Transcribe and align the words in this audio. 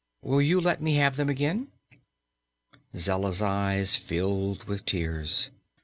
Will 0.23 0.41
you 0.41 0.59
let 0.59 0.81
me 0.81 0.95
have 0.95 1.15
them 1.15 1.29
again?" 1.29 1.67
Zella's 2.95 3.39
eyes 3.39 3.95
filled 3.95 4.63
with 4.63 4.83
tears. 4.83 5.51